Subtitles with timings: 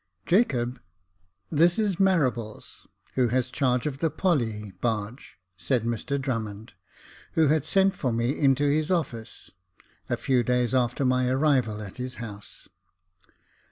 [0.25, 0.79] "Jacob,
[1.51, 6.73] this is Marables, who has charge of the Polly barge," said Mr Drummond,
[7.33, 9.51] who had sent for me into his office,
[10.09, 12.67] a few days after my arrival at his house.